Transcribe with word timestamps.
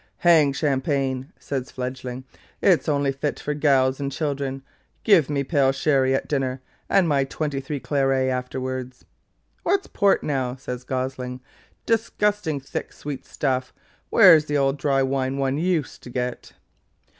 'Hang 0.17 0.51
champagne!' 0.51 1.31
says 1.37 1.69
Fledgling, 1.69 2.23
'it's 2.59 2.89
only 2.89 3.11
fit 3.11 3.39
for 3.39 3.53
gals 3.53 3.99
and 3.99 4.11
children. 4.11 4.63
Give 5.03 5.29
me 5.29 5.43
pale 5.43 5.71
sherry 5.71 6.15
at 6.15 6.27
dinner, 6.27 6.59
and 6.89 7.07
my 7.07 7.23
twenty 7.23 7.61
three 7.61 7.79
claret 7.79 8.27
afterwards.' 8.31 9.05
'What's 9.61 9.85
port 9.85 10.23
now?' 10.23 10.55
says 10.55 10.83
Gosling; 10.83 11.39
'disgusting 11.85 12.59
thick 12.59 12.93
sweet 12.93 13.27
stuff 13.27 13.75
where's 14.09 14.45
the 14.45 14.57
old 14.57 14.79
dry 14.79 15.03
wine 15.03 15.37
one 15.37 15.59
USED 15.59 16.01
to 16.01 16.09
get?' 16.09 16.53